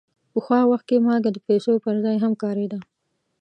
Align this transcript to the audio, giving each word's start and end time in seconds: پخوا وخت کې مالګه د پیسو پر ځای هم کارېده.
پخوا 0.33 0.59
وخت 0.71 0.85
کې 0.89 1.03
مالګه 1.05 1.29
د 1.33 1.37
پیسو 1.47 1.71
پر 1.83 1.95
ځای 2.03 2.17
هم 2.23 2.33
کارېده. 2.43 2.79